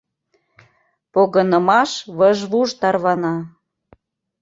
Погынымаш 1.13 1.91
выж-вуж 2.17 2.69
тарвана. 2.79 3.35